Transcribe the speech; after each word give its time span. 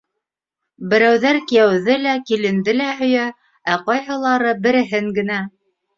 Берәүҙәр 0.93 1.39
кейәүҙе 1.51 1.97
лә, 2.05 2.15
киленде 2.29 2.75
лә 2.79 2.87
һөйә, 3.03 3.27
ә 3.75 3.77
ҡайһылары 3.91 4.55
береһен 4.65 5.17
генә. 5.21 5.39